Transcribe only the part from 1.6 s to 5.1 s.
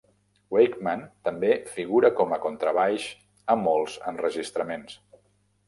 figura com a contrabaix a molts enregistraments.